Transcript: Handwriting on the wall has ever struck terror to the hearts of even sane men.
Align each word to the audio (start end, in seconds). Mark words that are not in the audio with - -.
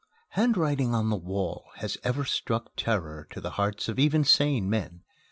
Handwriting 0.29 0.95
on 0.95 1.11
the 1.11 1.15
wall 1.15 1.65
has 1.75 1.95
ever 2.03 2.25
struck 2.25 2.71
terror 2.75 3.27
to 3.29 3.39
the 3.39 3.51
hearts 3.51 3.87
of 3.87 3.99
even 3.99 4.23
sane 4.23 4.67
men. 4.67 5.03